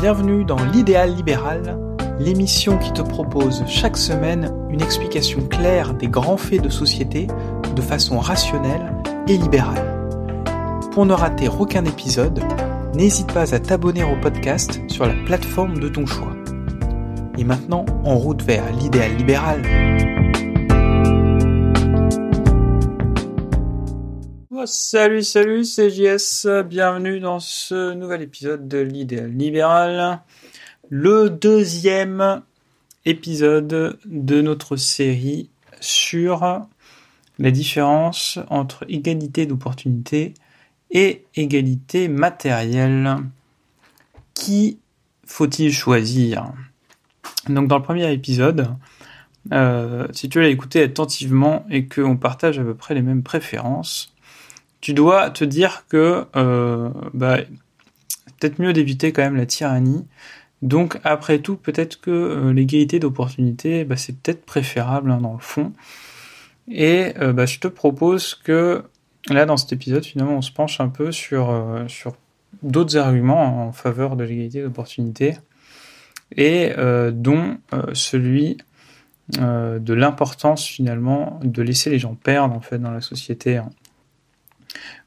[0.00, 1.78] Bienvenue dans l'idéal libéral,
[2.18, 7.26] l'émission qui te propose chaque semaine une explication claire des grands faits de société
[7.76, 8.94] de façon rationnelle
[9.28, 10.08] et libérale.
[10.92, 12.42] Pour ne rater aucun épisode,
[12.94, 16.32] n'hésite pas à t'abonner au podcast sur la plateforme de ton choix.
[17.36, 19.89] Et maintenant, en route vers l'idéal libéral.
[24.66, 26.46] Salut, salut, c'est JS.
[26.64, 30.20] Bienvenue dans ce nouvel épisode de l'idéal libéral.
[30.88, 32.42] Le deuxième
[33.06, 35.48] épisode de notre série
[35.80, 36.66] sur
[37.38, 40.34] la différence entre égalité d'opportunité
[40.90, 43.16] et égalité matérielle.
[44.34, 44.78] Qui
[45.24, 46.52] faut-il choisir?
[47.48, 48.68] Donc dans le premier épisode,
[49.52, 54.09] euh, si tu l'as écouté attentivement et qu'on partage à peu près les mêmes préférences,
[54.80, 57.38] tu dois te dire que euh, bah,
[58.38, 60.06] peut-être mieux d'éviter quand même la tyrannie.
[60.62, 65.38] Donc après tout, peut-être que euh, l'égalité d'opportunité, bah, c'est peut-être préférable hein, dans le
[65.38, 65.72] fond.
[66.68, 68.84] Et euh, bah, je te propose que
[69.28, 72.14] là, dans cet épisode, finalement, on se penche un peu sur, euh, sur
[72.62, 75.36] d'autres arguments en faveur de l'égalité d'opportunité,
[76.36, 76.72] et
[77.12, 77.58] dont
[77.92, 78.58] celui
[79.32, 83.56] de l'importance finalement de laisser les gens perdre en fait dans la société.
[83.56, 83.70] Hein.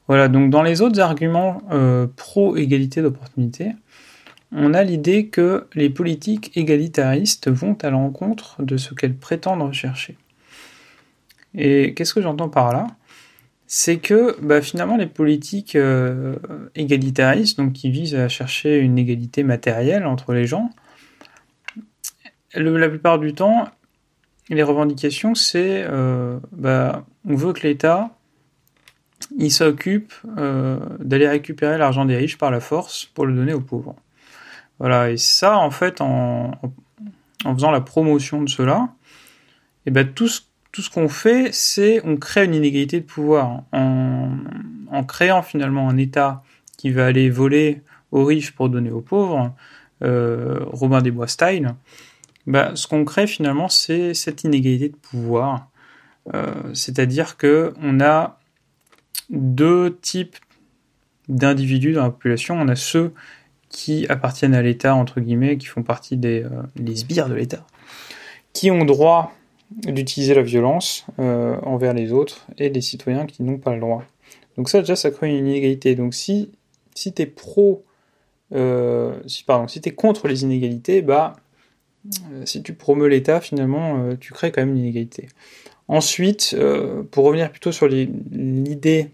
[0.06, 3.72] Voilà, donc dans les autres arguments euh, pro-égalité d'opportunité,
[4.52, 10.16] on a l'idée que les politiques égalitaristes vont à l'encontre de ce qu'elles prétendent rechercher.
[11.54, 12.86] Et qu'est-ce que j'entends par là?
[13.66, 16.36] C'est que bah, finalement les politiques euh,
[16.74, 20.70] égalitaristes, donc qui visent à chercher une égalité matérielle entre les gens,
[22.54, 23.68] la plupart du temps,
[24.50, 28.10] les revendications, c'est euh, bah, on veut que l'État
[29.36, 33.60] il s'occupe euh, d'aller récupérer l'argent des riches par la force pour le donner aux
[33.60, 33.96] pauvres.
[34.78, 36.52] Voilà, et ça, en fait, en,
[37.44, 38.88] faisant la promotion de cela,
[39.86, 40.40] et ben tout ce,
[40.90, 44.30] qu'on fait, c'est on crée une inégalité de pouvoir en,
[44.90, 46.42] en créant finalement un État
[46.76, 49.52] qui va aller voler aux riches pour donner aux pauvres,
[50.02, 51.74] euh, Robin des Bois style.
[52.46, 55.68] Ben, ce qu'on crée finalement, c'est cette inégalité de pouvoir.
[56.34, 58.38] Euh, C'est-à-dire que on a
[59.30, 60.36] deux types
[61.28, 62.54] d'individus dans la population.
[62.54, 63.12] On a ceux
[63.68, 67.66] qui appartiennent à l'État, entre guillemets, qui font partie des euh, les sbires de l'État,
[68.52, 69.34] qui ont droit
[69.70, 74.04] d'utiliser la violence euh, envers les autres, et les citoyens qui n'ont pas le droit.
[74.56, 75.94] Donc ça, déjà, ça crée une inégalité.
[75.94, 76.52] Donc si,
[76.94, 77.84] si tu es pro,
[78.52, 81.34] euh, si, pardon, si tu es contre les inégalités, bah,
[82.06, 85.28] euh, si tu promeus l'État, finalement, euh, tu crées quand même une inégalité.
[85.88, 89.10] Ensuite, euh, pour revenir plutôt sur l'idée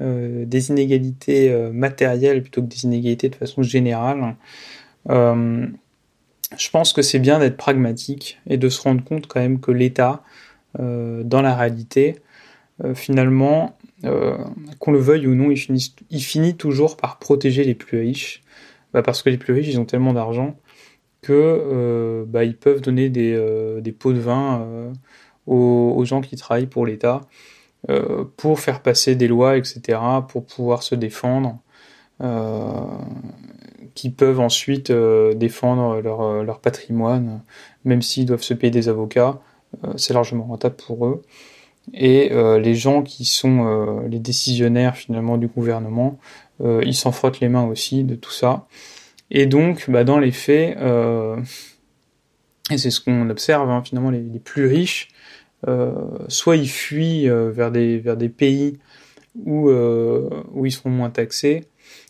[0.00, 4.36] euh, des inégalités euh, matérielles plutôt que des inégalités de façon générale,
[6.56, 9.70] je pense que c'est bien d'être pragmatique et de se rendre compte quand même que
[9.70, 10.22] l'État,
[10.78, 12.16] dans la réalité,
[12.94, 18.42] finalement, qu'on le veuille ou non, il finit, toujours par protéger les plus riches,
[18.92, 20.56] bah parce que les plus riches, ils ont tellement d'argent
[21.20, 24.92] que bah, ils peuvent donner des pots de vin
[25.48, 27.22] aux, gens qui travaillent pour l'État
[27.90, 29.98] euh, pour faire passer des lois, etc.,
[30.28, 31.58] pour pouvoir se défendre,
[32.22, 32.70] euh,
[33.94, 37.40] qui peuvent ensuite euh, défendre leur, leur, patrimoine,
[37.84, 39.40] même s'ils doivent se payer des avocats,
[39.96, 41.22] c'est largement rentable pour eux.
[41.92, 46.18] Et les gens qui sont les décisionnaires finalement du gouvernement,
[46.60, 48.66] ils s'en frottent les mains aussi de tout ça.
[49.30, 50.76] Et donc, bah, dans les faits,
[52.70, 55.08] et c'est ce qu'on observe, hein, finalement, les, plus riches
[56.28, 58.78] soit ils fuient euh, vers, des, pays
[59.44, 61.64] où, euh, où ils seront moins taxés,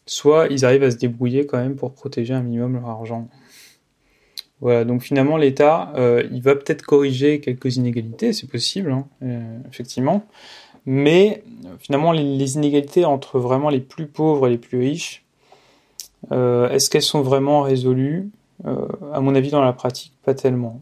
[0.07, 3.29] soit ils arrivent à se débrouiller quand même pour protéger un minimum leur argent.
[4.61, 9.59] Voilà, donc finalement l'État, euh, il va peut-être corriger quelques inégalités, c'est possible, hein, euh,
[9.71, 10.25] effectivement,
[10.85, 11.45] mais
[11.79, 15.25] finalement les, les, inégalités entre vraiment les plus pauvres et les plus riches,
[16.33, 18.31] euh, est-ce qu'elles sont vraiment résolues?
[19.13, 20.81] À mon avis, dans la pratique, pas tellement.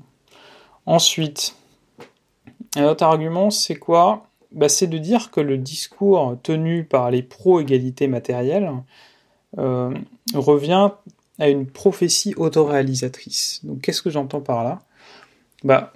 [0.86, 1.54] Ensuite,
[2.76, 4.26] un autre argument, c'est quoi?
[4.52, 8.70] Bah, C'est de dire que le discours tenu par les pro-égalité matérielle
[9.58, 9.94] euh,
[10.34, 10.90] revient
[11.38, 13.60] à une prophétie autoréalisatrice.
[13.64, 14.82] Donc qu'est-ce que j'entends par là?
[15.64, 15.92] Bah,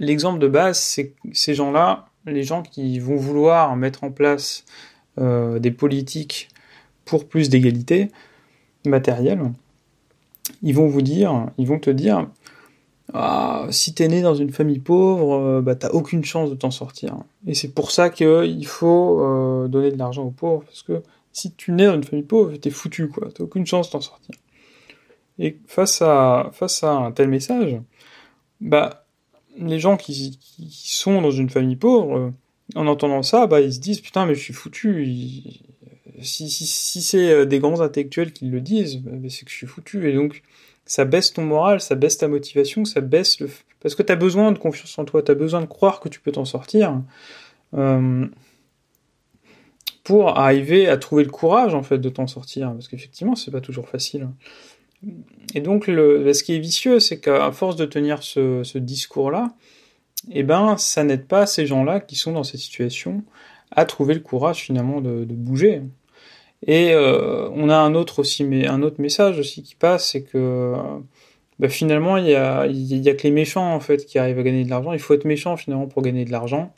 [0.00, 4.64] L'exemple de base, c'est ces gens-là, les gens qui vont vouloir mettre en place
[5.18, 6.48] euh, des politiques
[7.04, 8.10] pour plus d'égalité
[8.84, 9.52] matérielle,
[10.62, 12.28] ils vont vous dire, ils vont te dire,
[13.16, 16.72] ah, si t'es né dans une famille pauvre, euh, bah t'as aucune chance de t'en
[16.72, 17.16] sortir.
[17.46, 21.00] Et c'est pour ça qu'il faut euh, donner de l'argent aux pauvres, parce que
[21.32, 23.28] si tu nais dans une famille pauvre, t'es foutu, quoi.
[23.32, 24.34] T'as aucune chance de t'en sortir.
[25.38, 27.80] Et face à, face à un tel message,
[28.60, 29.06] bah,
[29.56, 32.30] les gens qui, sont dans une famille pauvre, euh,
[32.74, 35.06] en entendant ça, bah, ils se disent putain, mais je suis foutu.
[36.20, 39.68] Si, si, si c'est des grands intellectuels qui le disent, bah, c'est que je suis
[39.68, 40.08] foutu.
[40.10, 40.42] Et donc,
[40.86, 43.48] ça baisse ton moral, ça baisse ta motivation, ça baisse le.
[43.80, 46.08] Parce que tu as besoin de confiance en toi, tu as besoin de croire que
[46.08, 47.00] tu peux t'en sortir.
[47.74, 48.26] Euh,
[50.04, 53.62] pour arriver à trouver le courage en fait de t'en sortir parce qu'effectivement c'est pas
[53.62, 54.28] toujours facile
[55.54, 59.30] et donc le, ce qui est vicieux c'est qu'à force de tenir ce, ce discours
[59.30, 59.54] là
[60.30, 63.24] eh ben ça n'aide pas ces gens là qui sont dans cette situation
[63.70, 65.82] à trouver le courage finalement de bouger
[66.66, 68.22] et euh, on a un autre
[68.98, 70.74] message aussi qui passe c'est que
[71.58, 74.70] bah, finalement il y a, que les méchants en fait qui arrivent à gagner de
[74.70, 76.72] l'argent il faut être méchant finalement pour gagner de l'argent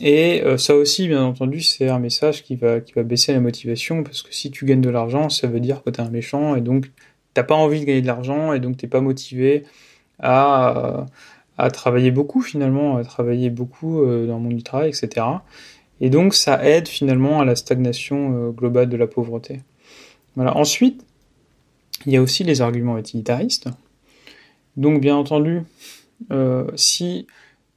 [0.00, 4.22] et euh, ça aussi, bien entendu, c'est un message qui va, baisser la motivation, parce
[4.22, 6.60] que si tu gagnes de l'argent, ça veut dire que tu es un méchant, et
[6.60, 6.90] donc
[7.34, 9.64] t'as pas envie de gagner de l'argent, et donc t'es pas motivé
[10.20, 11.06] à,
[11.58, 15.26] à travailler beaucoup finalement, à travailler beaucoup euh, dans le monde du travail, etc.
[16.00, 19.60] Et donc ça aide finalement à la stagnation euh, globale de la pauvreté.
[20.36, 20.56] Voilà.
[20.56, 21.04] Ensuite,
[22.06, 23.68] il y a aussi les arguments utilitaristes.
[24.76, 25.62] Donc bien entendu,
[26.76, 27.26] si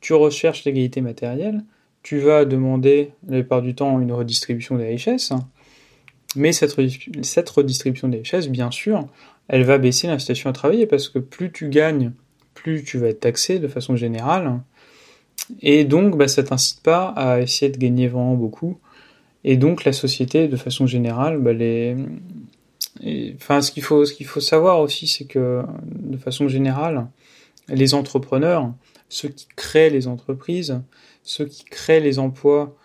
[0.01, 1.63] tu recherches l'égalité matérielle,
[2.03, 5.33] tu vas demander la plupart du temps une redistribution des richesses,
[6.35, 9.07] mais cette, redistribution des richesses, bien sûr,
[9.47, 12.11] elle va baisser l'incitation à travailler parce que plus tu gagnes,
[12.53, 14.59] plus tu vas être taxé de façon générale,
[15.61, 18.79] et donc bah, ça t'incite pas à essayer de gagner vraiment beaucoup,
[19.43, 21.95] et donc la société, de façon générale, bah, les...
[23.35, 27.07] enfin, ce qu'il faut, faut savoir aussi, c'est que de façon générale,
[27.67, 28.73] les entrepreneurs,
[29.09, 30.81] ceux qui créent les entreprises,
[31.23, 32.75] ceux qui créent les emplois,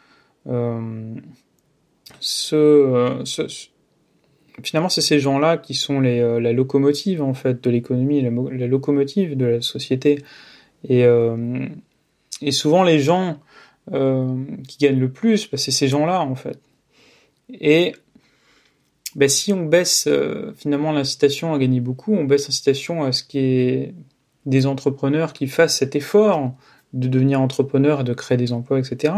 [0.48, 1.14] euh,
[2.52, 3.24] euh,
[4.62, 8.66] finalement, c'est ces gens-là qui sont euh, la locomotive en fait de l'économie, la, la,
[8.66, 10.18] locomotive de la société.
[10.88, 11.04] Et,
[12.42, 13.38] et souvent, les gens
[13.88, 16.58] qui gagnent le plus, bah, c'est ces gens-là en fait.
[17.48, 17.94] Et
[19.14, 20.08] bah, si on baisse
[20.56, 23.94] finalement l'incitation à gagner beaucoup, on baisse l'incitation à ce qui est
[24.44, 26.52] des entrepreneurs qui fassent cet effort
[26.92, 29.12] de devenir entrepreneur et de créer des emplois, etc.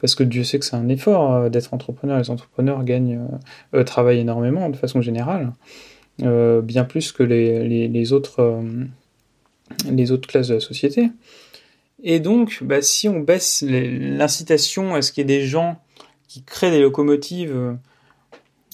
[0.00, 2.18] Parce que Dieu sait que c'est un effort euh, d'être entrepreneur.
[2.18, 3.18] Les entrepreneurs gagnent,
[3.74, 5.52] euh, euh, travaillent énormément de façon générale,
[6.18, 8.68] bien plus que les autres
[10.28, 11.10] classes de la société.
[12.04, 15.80] Et donc, bah, si on baisse l'incitation à ce qu'il y ait des gens
[16.28, 17.76] qui créent des locomotives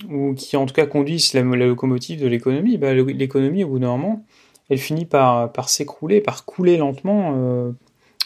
[0.08, 3.96] ou qui en tout cas conduisent la, locomotive de l'économie, bah, l'économie au bout d'un
[3.96, 4.24] moment,
[4.68, 7.72] elle finit par, s'écrouler, par couler lentement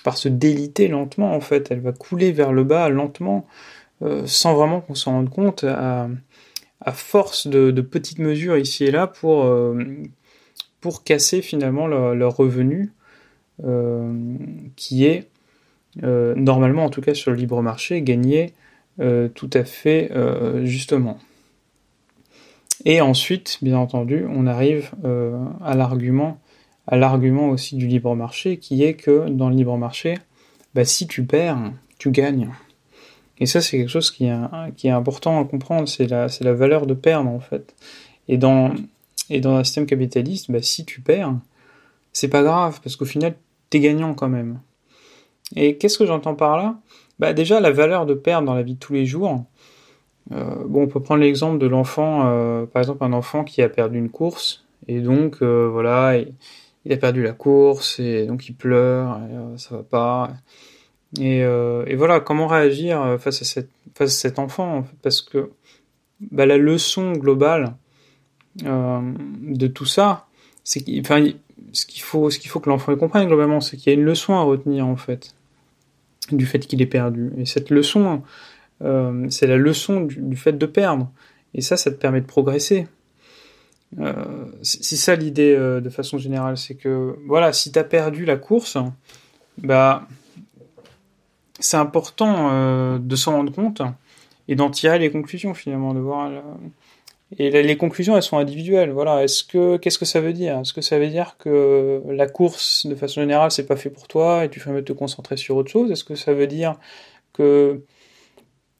[0.04, 1.72] par se déliter lentement en fait.
[1.72, 3.46] Elle va couler vers le bas lentement,
[4.02, 6.08] euh, sans vraiment qu'on s'en rende compte, à,
[6.92, 9.82] force de, petites mesures ici et là pour, euh,
[10.82, 13.03] pour casser finalement leur, revenu, euh,
[14.76, 15.28] qui est
[16.02, 18.52] normalement, en tout cas sur le libre marché, gagné
[18.98, 20.10] tout à fait
[20.64, 21.18] justement.
[22.84, 24.90] Et ensuite, bien entendu, on arrive
[25.62, 26.38] à l'argument
[26.86, 30.18] à l'argument aussi du libre marché, qui est que dans le libre marché,
[30.74, 32.50] bah, si tu perds, tu gagnes.
[33.38, 34.36] Et ça, c'est quelque chose qui est,
[34.76, 37.74] qui est important à comprendre, c'est la, la valeur de perdre, en fait.
[38.28, 38.74] Et dans,
[39.30, 41.34] et dans un système capitaliste, bah, si tu perds,
[42.12, 43.34] c'est pas grave, parce qu'au final,
[43.80, 44.60] gagnant quand même.
[45.56, 46.76] Et qu'est-ce que j'entends par là?
[47.18, 49.44] Bah, Déjà, la valeur de perdre dans la vie de tous les jours,
[50.32, 53.68] euh, bon, on peut prendre l'exemple de l'enfant, euh, par exemple un enfant qui a
[53.68, 56.16] perdu une course, et donc, euh, voilà,
[56.84, 59.18] il a perdu la course et donc il pleure,
[59.56, 60.30] ça va pas.
[61.18, 65.50] Et, et, voilà, comment réagir face à, cette, face à cet enfant Parce que
[66.20, 67.76] bah, la leçon globale
[68.56, 70.26] de tout ça,
[70.64, 71.02] c'est qu'il,
[71.74, 74.34] ce qu'il faut, ce faut que l'enfant comprenne globalement, c'est qu'il y a une leçon
[74.34, 75.34] à retenir en fait
[76.32, 77.32] du fait qu'il est perdu.
[77.36, 78.22] Et cette leçon,
[78.82, 81.10] euh, c'est la leçon du, fait de perdre.
[81.52, 82.86] Et ça, ça te permet de progresser.
[84.00, 88.24] Euh, c'est ça l'idée euh, de façon générale, c'est que voilà, si tu as perdu
[88.24, 88.76] la course,
[89.58, 90.08] bah
[91.60, 93.80] c'est important de s'en rendre compte
[94.48, 96.30] et d'en tirer les conclusions finalement, de voir
[97.38, 98.90] et les conclusions elles sont individuelles.
[98.90, 100.60] Voilà, est-ce que qu'est-ce que ça veut dire?
[100.60, 104.06] Est-ce que ça veut dire que la course de façon générale c'est pas fait pour
[104.08, 105.90] toi et tu ferais mieux te concentrer sur autre chose?
[105.90, 106.76] Est-ce que ça veut dire
[107.32, 107.82] que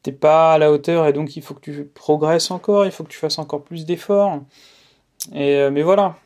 [0.02, 3.04] t'es pas à la hauteur et donc il faut que tu progresses encore, il faut
[3.04, 4.40] que tu fasses encore plus d'efforts?
[5.32, 6.16] Et, euh, mais voilà,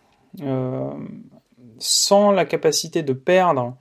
[0.43, 0.91] euh,
[1.79, 3.77] sans la capacité de perdre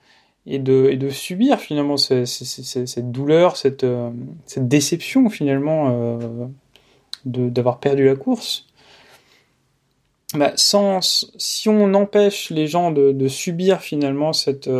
[0.46, 4.10] et de, et de subir finalement cette, cette douleur, cette, euh,
[4.46, 6.50] cette, déception finalement
[7.24, 8.66] d'avoir perdu la course,
[10.34, 11.00] bah, sans,
[11.38, 14.70] si on empêche les gens de, subir finalement cette,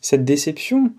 [0.00, 0.92] cette déception,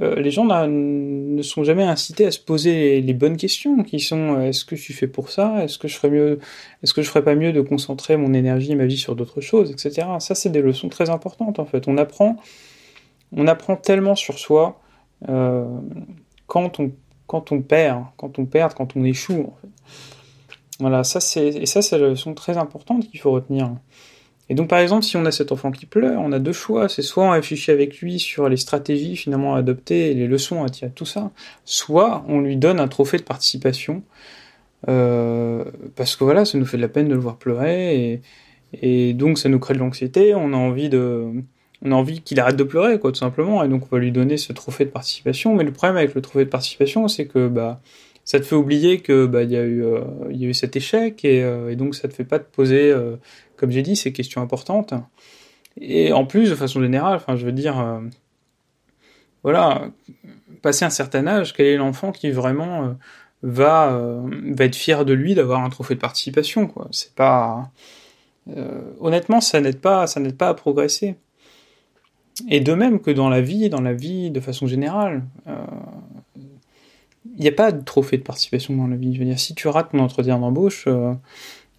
[0.00, 4.36] euh, les gens ne sont jamais incités à se poser les, bonnes questions, qui sont
[4.36, 5.64] euh, est-ce que je suis fait pour ça?
[5.64, 6.38] Est-ce que je ferais mieux
[6.82, 9.40] Est-ce que je ferais pas mieux de concentrer mon énergie et ma vie sur d'autres
[9.40, 10.06] choses, etc.
[10.20, 11.88] Ça, c'est des leçons très importantes en fait.
[11.88, 12.36] On apprend,
[13.32, 14.80] on apprend tellement sur soi
[15.28, 15.66] euh,
[16.46, 16.92] quand on
[17.28, 19.52] quand on perd, quand on perd, quand on échoue.
[20.80, 23.70] Voilà, ça c'est et ça c'est la leçon très importante qu'il faut retenir.
[24.50, 26.88] Et donc, par exemple, si on a cet enfant qui pleure, on a deux choix.
[26.88, 30.68] C'est soit on réfléchit avec lui sur les stratégies finalement à adopter, les leçons à
[30.70, 31.30] tirer, tout ça,
[31.64, 34.02] soit on lui donne un trophée de participation.
[34.88, 35.64] Euh,
[35.96, 38.22] parce que voilà, ça nous fait de la peine de le voir pleurer,
[38.80, 40.34] et donc ça nous crée de l'anxiété.
[40.34, 41.30] On a envie de,
[41.82, 43.62] on a envie qu'il arrête de pleurer, quoi, tout simplement.
[43.62, 45.54] Et donc on va lui donner ce trophée de participation.
[45.54, 47.80] Mais le problème avec le trophée de participation, c'est que bah
[48.28, 51.24] ça te fait oublier que bah y a eu euh, y a eu cet échec
[51.24, 53.16] et, euh, et, donc ça te fait pas te poser euh,
[53.56, 54.92] comme j'ai dit ces questions importantes
[55.80, 58.02] et en plus de façon générale enfin je veux dire
[59.42, 59.88] voilà
[60.60, 62.98] passer un certain âge quel est l'enfant qui vraiment
[63.42, 63.98] va
[64.52, 67.70] va être fier de lui d'avoir un trophée de participation quoi c'est pas
[69.00, 71.16] honnêtement ça n'aide pas ça n'aide pas à progresser
[72.48, 75.22] et de même que dans la vie dans la vie de façon générale
[77.38, 79.14] il n'y a pas de trophée de participation dans la vie.
[79.14, 81.14] Je veux dire, si tu rates ton entretien d'embauche, euh,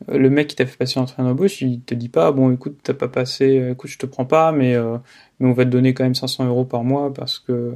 [0.08, 2.94] le mec qui t'a fait passer l'entretien d'embauche, il te dit pas, bon, écoute, t'as
[2.94, 4.98] pas passé, écoute, je te prends pas, mais, euh,
[5.40, 7.74] mais on va te donner quand même 500 euros par mois parce que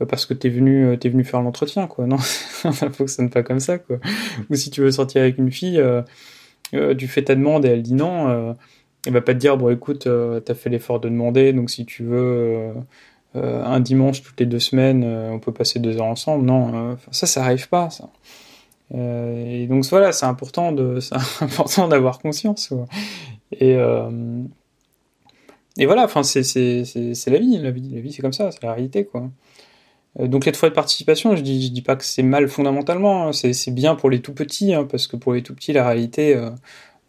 [0.00, 2.06] bah, parce que t'es venu euh, t'es venu faire l'entretien, quoi.
[2.06, 3.98] Non, ça fonctionne pas comme ça, quoi.
[4.48, 5.82] Ou si tu veux sortir avec une fille,
[6.72, 8.56] tu fais ta demande et elle dit non.
[9.08, 10.08] Elle va pas te dire bon écoute
[10.44, 12.72] t'as fait l'effort de demander donc si tu veux
[13.36, 16.46] euh, un dimanche toutes les deux semaines, euh, on peut passer deux heures ensemble.
[16.46, 17.88] Non, euh, ça, ça arrive pas,
[18.94, 20.98] et donc voilà, c'est important de,
[21.42, 22.72] important d'avoir conscience.
[23.52, 23.76] Et
[25.80, 28.72] et voilà, enfin c'est la vie, la vie, la vie c'est comme ça, c'est la
[28.72, 29.30] réalité quoi.
[30.18, 33.32] Donc les fois de participation, je dis je dis pas que c'est mal fondamentalement, hein.
[33.32, 36.34] c'est bien pour les tout petits hein, parce que pour les tout petits la réalité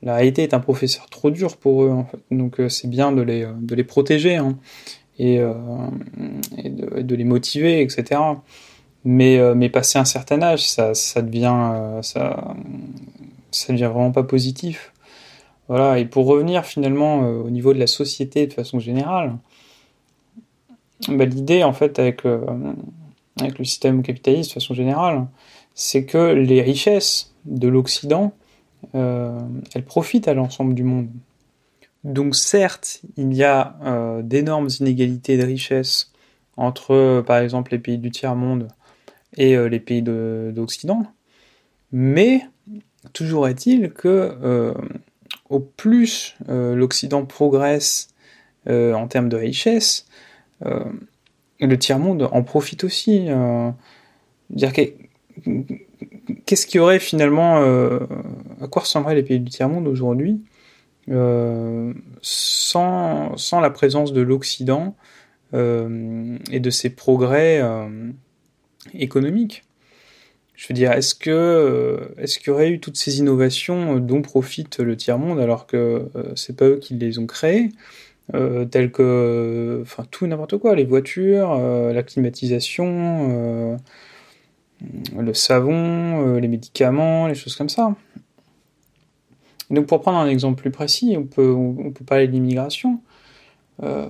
[0.01, 2.19] la réalité est un professeur trop dur pour eux en fait.
[2.31, 4.37] Donc c'est bien de les les protéger.
[4.37, 4.57] Hein
[5.19, 5.53] et, euh,
[6.57, 8.21] et, de, les motiver, etc.
[9.03, 12.01] Mais, euh, mais passer un certain âge, ça, ça devient, euh,
[13.89, 14.93] vraiment pas positif.
[15.67, 15.99] Voilà.
[15.99, 19.37] Et pour revenir finalement au niveau de la société de façon générale,
[21.07, 25.27] bah, l'idée en fait avec le système capitaliste de façon générale,
[25.75, 28.33] c'est que les richesses de l'Occident,
[28.95, 29.39] euh,
[29.73, 31.09] elles profitent à l'ensemble du monde.
[32.03, 36.11] Donc certes, il y a euh, d'énormes inégalités de richesse
[36.55, 38.69] entre, par exemple, les pays du tiers-monde
[39.35, 41.03] et euh, les pays d'Occident,
[41.91, 42.41] mais
[43.13, 44.73] toujours est-il que euh,
[45.49, 48.09] au plus l'Occident progresse
[48.67, 50.05] en termes de richesse,
[50.61, 53.29] le tiers-monde en profite aussi.
[54.51, 54.73] dire
[56.45, 57.57] qu'est-ce qu'il y aurait finalement,
[58.61, 60.41] à quoi ressembleraient les pays du tiers-monde aujourd'hui
[61.09, 64.95] euh, sans, la présence de l'Occident
[65.53, 68.11] euh, et de ses progrès euh,
[68.93, 69.63] économiques?
[70.55, 75.17] Je veux dire, est-ce qu'il y aurait eu toutes ces innovations dont profite le tiers
[75.17, 77.69] monde alors que c'est pas eux qui les ont créées,
[78.35, 83.79] euh, que, enfin tout n'importe quoi, les voitures, la climatisation,
[85.17, 87.95] le savon, les médicaments, les choses comme ça.
[89.69, 91.55] Donc pour prendre un exemple plus précis, on peut,
[92.05, 92.99] parler de l'immigration.
[93.83, 94.07] Euh,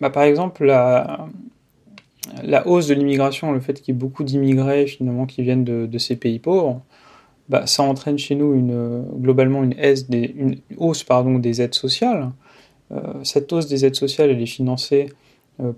[0.00, 1.28] bah par exemple, la,
[2.66, 6.16] hausse de l'immigration, le fait qu'il y ait beaucoup d'immigrés finalement qui viennent de, ces
[6.16, 6.82] pays pauvres,
[7.48, 8.54] bah, ça entraîne chez nous
[9.18, 9.74] globalement une,
[10.76, 12.32] hausse des, aides sociales.
[12.92, 15.25] Euh, cette hausse des aides sociales, elle est financée euh,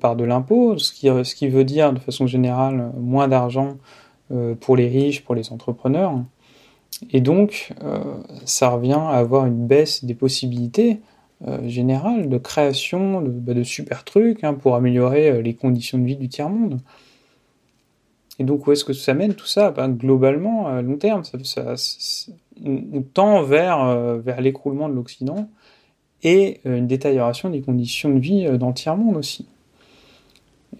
[0.00, 3.76] par de l'impôt, ce qui, veut dire de façon générale moins d'argent
[4.32, 6.14] euh, pour les riches, pour les entrepreneurs.
[7.10, 8.02] Et donc, euh,
[8.44, 11.00] ça revient à avoir une baisse des possibilités
[11.46, 16.04] euh, générales de création de, bah, super trucs hein, pour améliorer euh, les conditions de
[16.04, 16.80] vie du tiers-monde.
[18.40, 19.70] Et donc, où est-ce que ça mène tout ça?
[19.70, 21.22] Ben, Globalement, à long terme,
[22.64, 25.48] on tend vers, euh, vers l'écroulement de l'Occident
[26.24, 29.46] et euh, une détérioration des conditions de vie dans le tiers-monde aussi.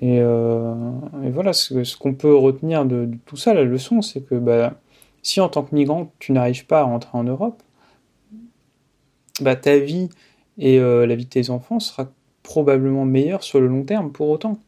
[0.00, 4.20] Et, et, voilà, ce, ce qu'on peut retenir de, de, tout ça, la leçon, c'est
[4.20, 4.74] que bah,
[5.22, 7.62] si en tant que migrant, tu n'arrives pas à rentrer en Europe,
[9.40, 10.08] bah, ta vie
[10.58, 12.10] et euh, la vie de tes enfants sera
[12.42, 14.58] probablement meilleure sur le long terme pour autant,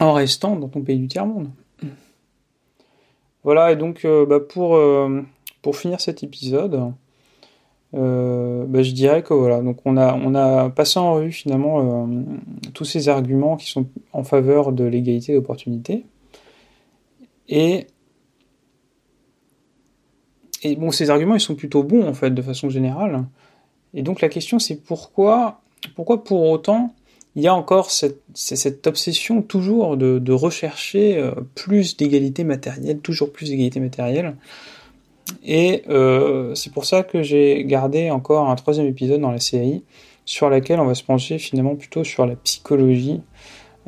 [0.00, 1.50] en restant dans ton pays du tiers-monde.
[3.44, 5.22] Voilà, et donc euh, bah, pour, euh,
[5.62, 6.92] pour finir cet épisode,
[7.92, 12.08] bah, je dirais que voilà, donc on a, on a passé en revue finalement
[12.74, 16.04] tous ces arguments qui sont en faveur de l'égalité d'opportunité.
[17.48, 17.86] Et,
[20.76, 23.24] bon, ces arguments, ils sont plutôt bons en fait, de façon générale.
[23.94, 25.60] Et donc la question, c'est pourquoi,
[25.94, 26.94] pourquoi pour autant
[27.36, 33.00] il y a encore cette, cette obsession toujours de, de rechercher euh, plus d'égalité matérielle,
[33.00, 34.36] toujours plus d'égalité matérielle.
[35.44, 39.84] Et euh, c'est pour ça que j'ai gardé encore un troisième épisode dans la série
[40.24, 43.20] sur laquelle on va se pencher finalement plutôt sur la psychologie,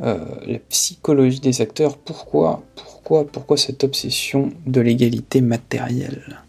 [0.00, 1.98] euh, la psychologie des acteurs.
[1.98, 6.42] Pourquoi, pourquoi, pourquoi cette obsession de l'égalité matérielle?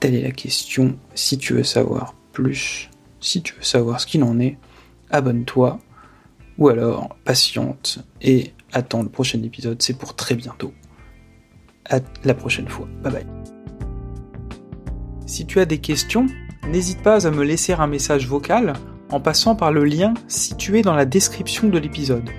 [0.00, 0.96] Telle est la question.
[1.14, 2.90] Si tu veux savoir plus,
[3.20, 4.58] si tu veux savoir ce qu'il en est,
[5.10, 5.78] abonne-toi
[6.58, 10.72] ou alors patiente et attends le prochain épisode, c'est pour très bientôt.
[11.88, 12.88] À la prochaine fois.
[13.02, 13.35] Bye bye.
[15.26, 16.26] Si tu as des questions,
[16.68, 18.74] n'hésite pas à me laisser un message vocal
[19.10, 22.30] en passant par le lien situé dans la description de l'épisode.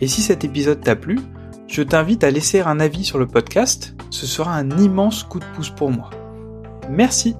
[0.00, 1.18] Et si cet épisode t'a plu,
[1.66, 5.44] je t'invite à laisser un avis sur le podcast, ce sera un immense coup de
[5.54, 6.10] pouce pour moi.
[6.90, 7.36] Merci